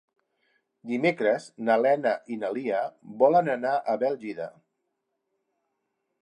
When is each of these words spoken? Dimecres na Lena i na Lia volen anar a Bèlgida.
Dimecres 0.91 1.45
na 1.67 1.75
Lena 1.81 2.13
i 2.35 2.37
na 2.45 2.51
Lia 2.59 2.79
volen 3.25 3.53
anar 3.57 3.75
a 3.95 3.99
Bèlgida. 4.05 4.49